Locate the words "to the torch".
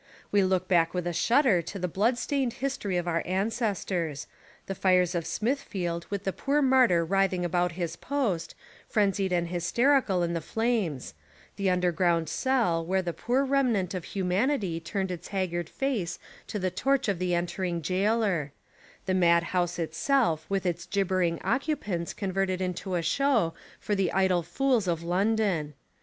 16.47-17.07